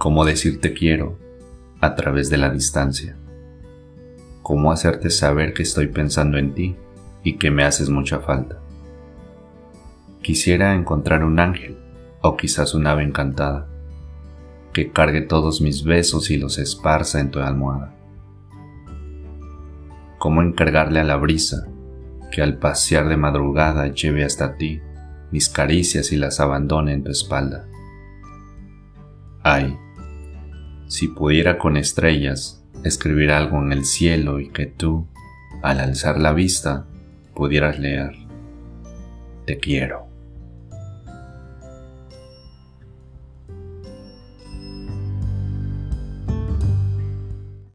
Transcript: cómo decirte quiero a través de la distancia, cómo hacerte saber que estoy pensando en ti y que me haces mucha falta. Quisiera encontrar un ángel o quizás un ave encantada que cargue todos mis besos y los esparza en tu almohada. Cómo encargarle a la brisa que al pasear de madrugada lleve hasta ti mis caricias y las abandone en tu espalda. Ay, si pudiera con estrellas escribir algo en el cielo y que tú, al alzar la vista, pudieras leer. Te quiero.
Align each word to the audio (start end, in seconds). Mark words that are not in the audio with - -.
cómo 0.00 0.24
decirte 0.24 0.72
quiero 0.72 1.18
a 1.82 1.94
través 1.94 2.30
de 2.30 2.38
la 2.38 2.48
distancia, 2.48 3.18
cómo 4.40 4.72
hacerte 4.72 5.10
saber 5.10 5.52
que 5.52 5.62
estoy 5.62 5.88
pensando 5.88 6.38
en 6.38 6.54
ti 6.54 6.74
y 7.22 7.36
que 7.36 7.50
me 7.50 7.64
haces 7.64 7.90
mucha 7.90 8.20
falta. 8.20 8.60
Quisiera 10.22 10.74
encontrar 10.74 11.22
un 11.22 11.38
ángel 11.38 11.76
o 12.22 12.34
quizás 12.38 12.72
un 12.72 12.86
ave 12.86 13.02
encantada 13.02 13.68
que 14.72 14.90
cargue 14.90 15.20
todos 15.20 15.60
mis 15.60 15.84
besos 15.84 16.30
y 16.30 16.38
los 16.38 16.56
esparza 16.56 17.20
en 17.20 17.30
tu 17.30 17.40
almohada. 17.40 17.94
Cómo 20.18 20.40
encargarle 20.40 21.00
a 21.00 21.04
la 21.04 21.16
brisa 21.16 21.68
que 22.32 22.40
al 22.40 22.56
pasear 22.56 23.06
de 23.06 23.18
madrugada 23.18 23.88
lleve 23.88 24.24
hasta 24.24 24.56
ti 24.56 24.80
mis 25.30 25.50
caricias 25.50 26.10
y 26.10 26.16
las 26.16 26.40
abandone 26.40 26.94
en 26.94 27.04
tu 27.04 27.10
espalda. 27.10 27.66
Ay, 29.42 29.76
si 30.90 31.06
pudiera 31.06 31.56
con 31.56 31.76
estrellas 31.76 32.64
escribir 32.82 33.30
algo 33.30 33.62
en 33.62 33.72
el 33.72 33.84
cielo 33.84 34.40
y 34.40 34.48
que 34.48 34.66
tú, 34.66 35.06
al 35.62 35.78
alzar 35.78 36.18
la 36.18 36.32
vista, 36.32 36.84
pudieras 37.32 37.78
leer. 37.78 38.16
Te 39.46 39.58
quiero. 39.58 40.09